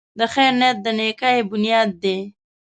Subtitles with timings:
[0.19, 2.17] د خیر نیت د نېکۍ بنیاد دی.